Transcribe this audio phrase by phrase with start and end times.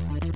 [0.00, 0.31] Música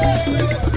[0.00, 0.69] Música